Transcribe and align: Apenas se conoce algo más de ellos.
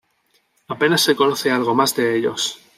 Apenas 0.69 1.01
se 1.03 1.15
conoce 1.15 1.51
algo 1.51 1.75
más 1.75 1.95
de 1.95 2.15
ellos. 2.17 2.57